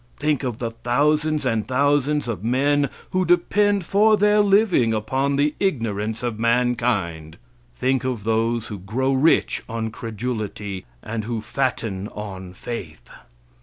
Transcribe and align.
Think 0.17 0.41
of 0.41 0.57
the 0.57 0.71
thousands 0.71 1.45
and 1.45 1.67
thousands 1.67 2.27
of 2.27 2.43
men 2.43 2.89
who 3.11 3.23
depend 3.23 3.85
for 3.85 4.17
their 4.17 4.39
living 4.39 4.95
upon 4.95 5.35
the 5.35 5.53
ignorance 5.59 6.23
of 6.23 6.39
mankind! 6.39 7.37
Think 7.75 8.03
of 8.03 8.23
those 8.23 8.65
who 8.69 8.79
grow 8.79 9.13
rich 9.13 9.61
on 9.69 9.91
credulity 9.91 10.85
and 11.03 11.25
who 11.25 11.39
fatten 11.39 12.07
on 12.15 12.53
faith! 12.53 13.11